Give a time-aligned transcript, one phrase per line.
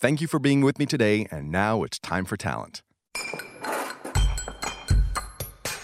[0.00, 2.82] Thank you for being with me today, and now it's time for talent.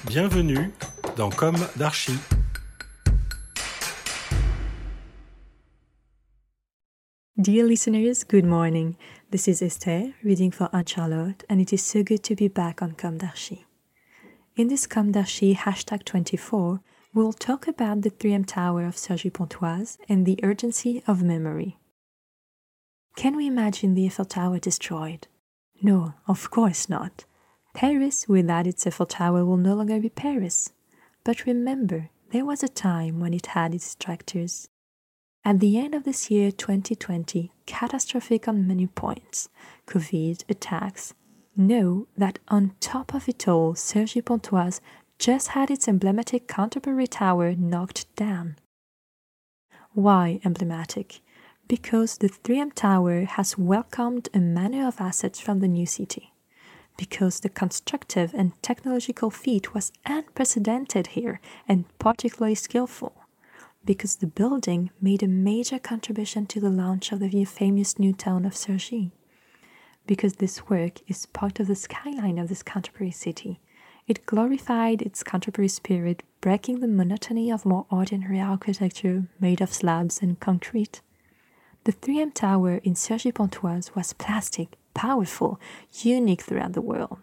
[0.06, 0.70] Bienvenue
[1.16, 2.16] dans Comme d'Archi.
[7.36, 8.96] Dear listeners, good morning.
[9.32, 12.82] This is Esther reading for Anne Charlotte, and it is so good to be back
[12.82, 13.66] on Comme d'Archi.
[14.54, 16.78] In this Comme d'Archi hashtag 24,
[17.14, 21.78] we'll talk about the 3M Tower of Cergy Pontoise and the urgency of memory.
[23.16, 25.28] Can we imagine the Eiffel Tower destroyed?
[25.80, 27.24] No, of course not.
[27.72, 30.72] Paris without its Eiffel Tower will no longer be Paris.
[31.24, 34.68] But remember, there was a time when it had its detractors.
[35.44, 39.48] At the end of this year 2020, catastrophic on many points,
[39.86, 41.14] COVID, attacks,
[41.56, 44.80] know that on top of it all, Cergy Pontoise
[45.18, 48.56] just had its emblematic Canterbury Tower knocked down.
[49.92, 51.20] Why emblematic?
[51.66, 56.32] Because the 3M Tower has welcomed a manner of assets from the new city.
[56.96, 63.14] Because the constructive and technological feat was unprecedented here and particularly skillful.
[63.84, 68.44] Because the building made a major contribution to the launch of the famous new town
[68.44, 69.10] of Cergy.
[70.06, 73.60] Because this work is part of the skyline of this Canterbury city.
[74.06, 80.20] It glorified its contemporary spirit, breaking the monotony of more ordinary architecture made of slabs
[80.20, 81.00] and concrete.
[81.84, 85.60] The 3M Tower in Cergy Pontoise was plastic, powerful,
[85.92, 87.18] unique throughout the world.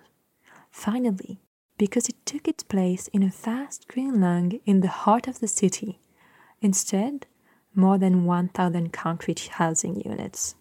[0.69, 1.39] Finally,
[1.79, 5.47] because it took its place in a vast green lung in the heart of the
[5.47, 5.99] city,
[6.61, 7.25] instead,
[7.73, 10.53] more than 1,000 concrete housing units.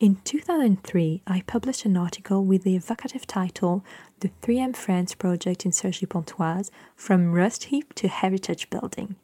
[0.00, 3.84] In 2003, I published an article with the evocative title
[4.18, 9.14] The 3M France Project in Cergy Pontoise From Rust Heap to Heritage Building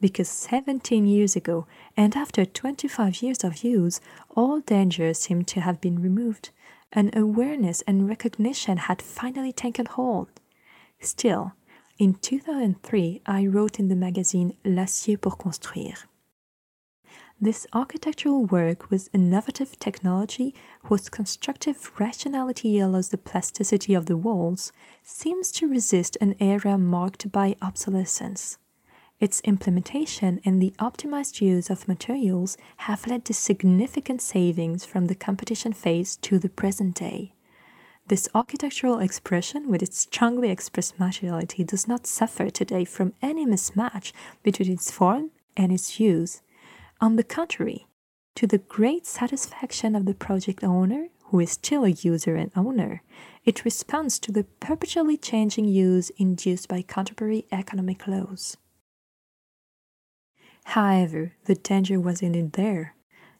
[0.00, 1.66] because 17 years ago,
[1.96, 4.00] and after 25 years of use,
[4.30, 6.50] all dangers seemed to have been removed.
[6.92, 10.28] An awareness and recognition had finally taken hold.
[11.00, 11.52] Still,
[11.98, 16.06] in 2003, I wrote in the magazine L'acier pour construire.
[17.40, 20.54] This architectural work with innovative technology,
[20.84, 24.72] whose constructive rationality allows the plasticity of the walls,
[25.04, 28.58] seems to resist an era marked by obsolescence.
[29.20, 35.14] Its implementation and the optimized use of materials have led to significant savings from the
[35.14, 37.32] competition phase to the present day.
[38.06, 44.12] This architectural expression, with its strongly expressed materiality, does not suffer today from any mismatch
[44.44, 46.40] between its form and its use.
[47.00, 47.88] On the contrary,
[48.36, 53.02] to the great satisfaction of the project owner, who is still a user and owner,
[53.44, 58.56] it responds to the perpetually changing use induced by contemporary economic laws.
[60.72, 62.94] However, the danger was indeed there.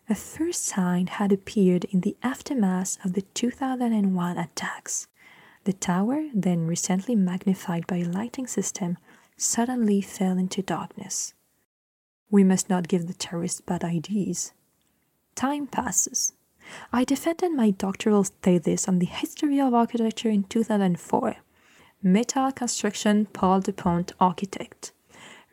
[0.09, 5.09] A first sign had appeared in the aftermath of the 2001 attacks.
[5.65, 8.97] The tower, then recently magnified by a lighting system,
[9.37, 11.35] suddenly fell into darkness.
[12.31, 14.55] We must not give the terrorists bad ideas.
[15.35, 16.33] Time passes.
[16.95, 21.37] I defended my doctoral thesis on the history of architecture in 2004.
[22.03, 24.93] Metal Construction Paul Depont Architect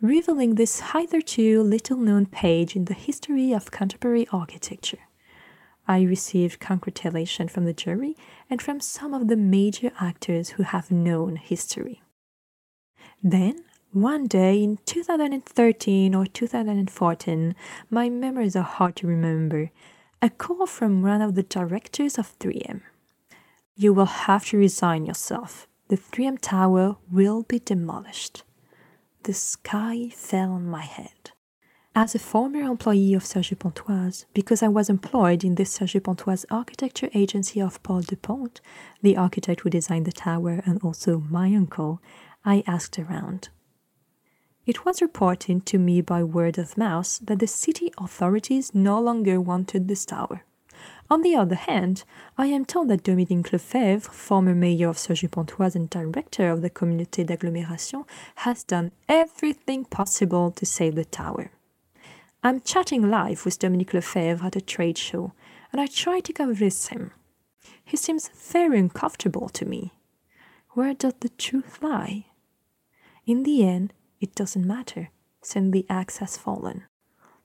[0.02, 5.00] revealing this hitherto little known page in the history of contemporary architecture.
[5.88, 8.18] I received congratulations from the jury
[8.50, 12.02] and from some of the major actors who have known history.
[13.24, 17.56] Then, one day in 2013 or 2014,
[17.90, 19.72] my memories are hard to remember,
[20.22, 22.82] a call from one of the directors of 3M.
[23.76, 25.68] You will have to resign yourself.
[25.88, 28.44] The 3M tower will be demolished
[29.26, 31.32] the sky fell on my head.
[31.96, 36.46] As a former employee of Cergy Pontoise, because I was employed in the Cergy Pontoise
[36.52, 38.62] architecture agency of Paul Depont,
[39.02, 42.02] the architect who designed the tower and also my uncle,
[42.44, 43.50] I asked around.
[44.68, 49.42] It was reported to me by word of mouth that the city authorities no longer
[49.42, 50.44] wanted this tower.
[51.08, 52.04] On the other hand,
[52.36, 56.70] I am told that Dominique Lefebvre, former mayor of Cergy Pontoise and director of the
[56.72, 58.08] Communauté d'agglomération,
[58.38, 61.52] has done everything possible to save the tower.
[62.44, 65.34] I'm chatting live with Dominique Lefebvre at a trade show,
[65.72, 67.12] and I try to convince him.
[67.84, 69.94] He seems very uncomfortable to me.
[70.72, 72.26] Where does the truth lie?
[73.28, 75.10] In the end, it doesn't matter,
[75.44, 76.86] since the axe has fallen.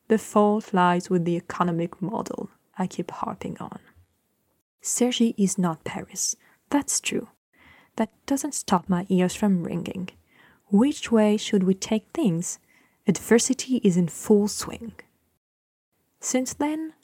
[0.09, 2.49] The fault lies with the economic model
[2.81, 3.79] I keep harping on.
[4.83, 6.35] Cergy is not Paris.
[6.71, 7.29] That's true.
[7.97, 10.09] That doesn't stop my ears from ringing.
[10.71, 12.59] Which way should we take things?
[13.07, 14.93] adversity is in full swing.
[16.21, 16.95] Since then,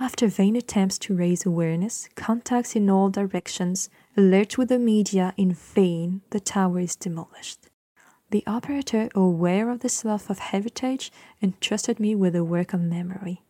[0.00, 5.52] after vain attempts to raise awareness, contacts in all directions, alerts with the media in
[5.52, 7.68] vain, the tower is demolished.
[8.30, 11.10] The operator, aware of the slough of heritage,
[11.42, 13.42] entrusted me with the work of memory,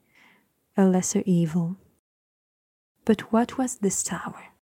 [0.78, 1.76] a lesser evil.
[3.04, 4.52] But what was this tower?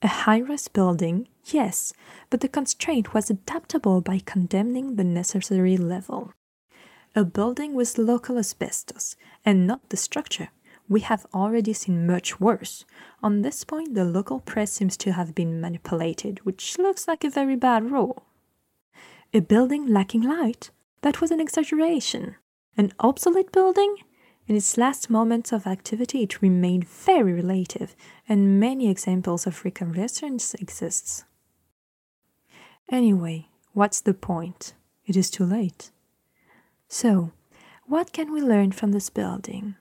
[0.00, 1.92] A high rise building, yes,
[2.30, 6.32] but the constraint was adaptable by condemning the necessary level.
[7.16, 10.50] A building with local asbestos, and not the structure.
[10.88, 12.84] We have already seen much worse.
[13.20, 17.30] On this point, the local press seems to have been manipulated, which looks like a
[17.30, 18.26] very bad rule.
[19.34, 20.70] A building lacking light?
[21.00, 22.36] That was an exaggeration.
[22.76, 23.96] An obsolete building?
[24.52, 27.96] In its last moments of activity, it remained very relative,
[28.28, 31.24] and many examples of reconvalescence exist.
[32.90, 34.74] Anyway, what's the point?
[35.06, 35.90] It is too late.
[36.86, 37.32] So,
[37.86, 39.76] what can we learn from this building?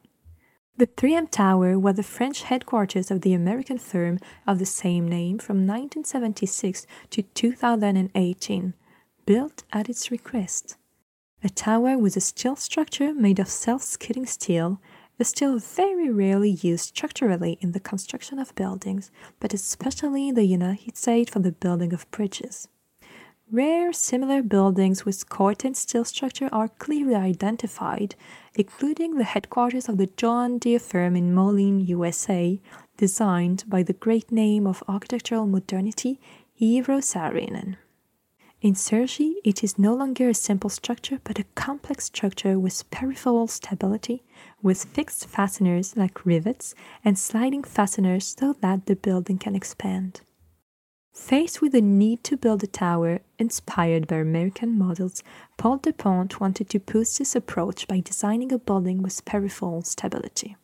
[0.77, 5.37] The 3M Tower was the French headquarters of the American firm of the same name
[5.37, 8.73] from 1976 to 2018,
[9.25, 10.77] built at its request.
[11.43, 14.79] A tower with a steel structure made of self-skidding steel
[15.17, 19.09] is still very rarely used structurally in the construction of buildings,
[19.39, 22.67] but especially in the United States for the building of bridges.
[23.51, 28.13] Rare similar buildings with Corten steel structure are clearly identified,
[28.53, 32.61] including the headquarters of the John Deere firm in Moline, USA,
[32.97, 36.19] designed by the great name of architectural modernity,
[36.61, 37.77] Eero Saarinen.
[38.61, 43.47] In Cergy, it is no longer a simple structure but a complex structure with peripheral
[43.47, 44.23] stability,
[44.61, 50.21] with fixed fasteners like rivets and sliding fasteners so that the building can expand.
[51.11, 55.23] Faced with the need to build a tower inspired by American models,
[55.57, 60.55] Paul Depont wanted to push this approach by designing a building with peripheral stability.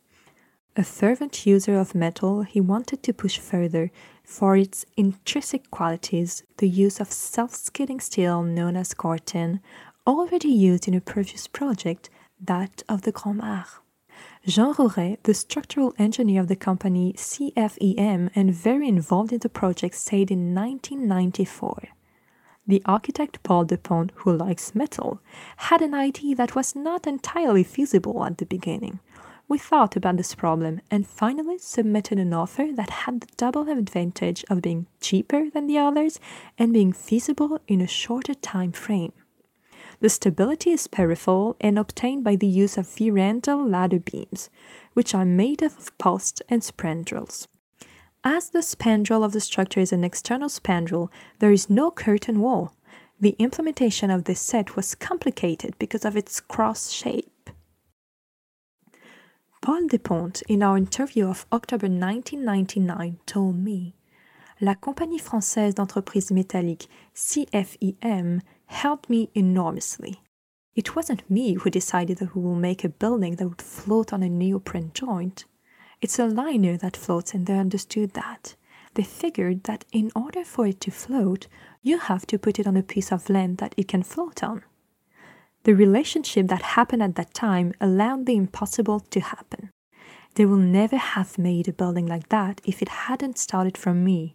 [0.78, 3.90] A fervent user of metal, he wanted to push further
[4.22, 9.58] for its intrinsic qualities the use of self skidding steel known as Corten,
[10.06, 12.10] already used in a previous project,
[12.40, 13.66] that of the Grand Mare.
[14.46, 19.96] Jean Rouret, the structural engineer of the company CFEM and very involved in the project,
[19.96, 21.88] said in 1994
[22.68, 25.20] the architect Paul Depont, who likes metal,
[25.56, 29.00] had an idea that was not entirely feasible at the beginning.
[29.48, 34.44] We thought about this problem and finally submitted an offer that had the double advantage
[34.50, 36.20] of being cheaper than the others
[36.58, 39.14] and being feasible in a shorter time frame.
[40.00, 44.50] The stability is peripheral and obtained by the use of Vierendeel ladder beams,
[44.92, 47.46] which are made of posts and spandrels.
[48.22, 52.74] As the spandrel of the structure is an external spandrel, there is no curtain wall.
[53.18, 57.30] The implementation of this set was complicated because of its cross shape.
[59.60, 63.94] Paul Depont, in our interview of October 1999, told me
[64.60, 70.22] La Compagnie Française d'Entreprises Métalliques, CFEM, helped me enormously.
[70.76, 74.22] It wasn't me who decided that we will make a building that would float on
[74.22, 75.44] a neoprene joint.
[76.00, 78.54] It's a liner that floats, and they understood that.
[78.94, 81.48] They figured that in order for it to float,
[81.82, 84.62] you have to put it on a piece of land that it can float on.
[85.68, 89.68] The relationship that happened at that time allowed the impossible to happen.
[90.34, 94.34] They will never have made a building like that if it hadn't started from me.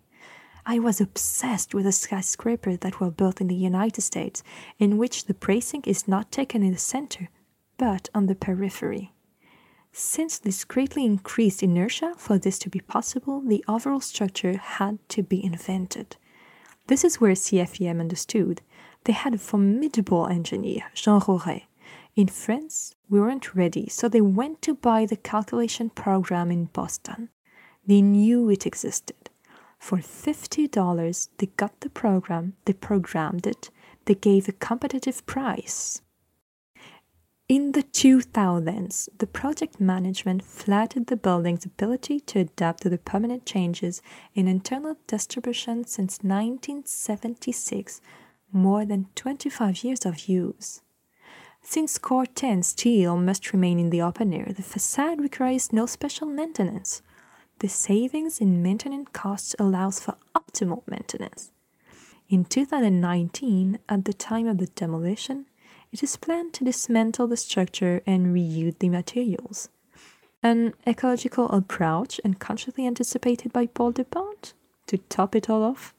[0.63, 4.43] I was obsessed with the skyscrapers that were built in the United States,
[4.77, 7.29] in which the bracing is not taken in the center,
[7.79, 9.11] but on the periphery.
[9.91, 15.23] Since this greatly increased inertia, for this to be possible, the overall structure had to
[15.23, 16.15] be invented.
[16.85, 18.61] This is where CFEM understood
[19.03, 21.63] they had a formidable engineer, Jean Rouret.
[22.15, 27.29] In France, we weren't ready, so they went to buy the calculation program in Boston.
[27.85, 29.29] They knew it existed.
[29.79, 33.69] For $50, they got the program, they programmed it,
[34.05, 36.01] they gave a competitive price.
[37.49, 43.45] In the 2000s, the project management flattered the building's ability to adapt to the permanent
[43.45, 44.01] changes
[44.33, 47.99] in internal distribution since 1976,
[48.53, 50.81] more than 25 years of use.
[51.61, 57.01] Since Corten steel must remain in the open air, the facade requires no special maintenance.
[57.59, 61.51] The savings in maintenance costs allows for optimal maintenance.
[62.29, 65.45] In 2019, at the time of the demolition,
[65.91, 69.69] it is planned to dismantle the structure and reuse the materials.
[70.41, 74.53] An ecological approach and consciously anticipated by Paul Depont
[74.87, 75.93] to top it all off.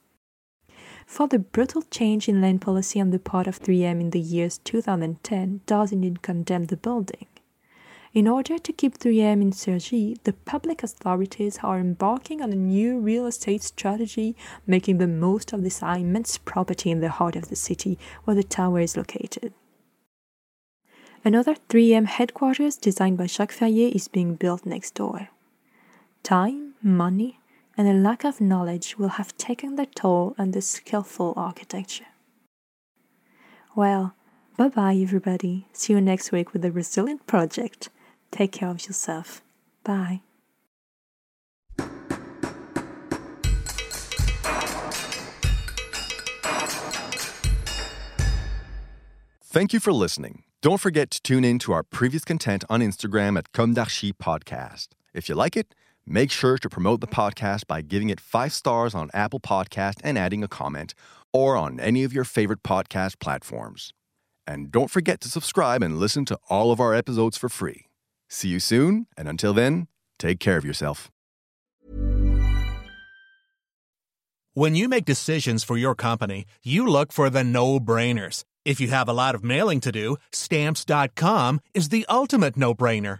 [1.05, 4.57] For the brutal change in land policy on the part of 3M in the years
[4.59, 7.27] 2010 does indeed condemn the building.
[8.13, 12.97] In order to keep 3M in Cergy, the public authorities are embarking on a new
[12.97, 17.57] real estate strategy, making the most of this immense property in the heart of the
[17.57, 19.53] city where the tower is located.
[21.25, 25.29] Another 3M headquarters designed by Jacques Ferrier is being built next door.
[26.23, 27.39] Time, money,
[27.77, 32.05] and a lack of knowledge will have taken their toll on the skillful architecture.
[33.75, 34.15] Well,
[34.57, 35.67] bye bye, everybody.
[35.73, 37.89] See you next week with a resilient project.
[38.31, 39.41] Take care of yourself.
[39.83, 40.21] Bye.
[49.55, 50.43] Thank you for listening.
[50.61, 54.89] Don't forget to tune in to our previous content on Instagram at Comme d'Archi Podcast.
[55.13, 55.73] If you like it,
[56.05, 60.17] make sure to promote the podcast by giving it five stars on Apple Podcast and
[60.17, 60.93] adding a comment,
[61.33, 63.93] or on any of your favorite podcast platforms.
[64.47, 67.87] And don't forget to subscribe and listen to all of our episodes for free.
[68.29, 69.87] See you soon, and until then,
[70.19, 71.11] take care of yourself.
[74.53, 78.45] When you make decisions for your company, you look for the no brainers.
[78.63, 83.19] If you have a lot of mailing to do, stamps.com is the ultimate no brainer.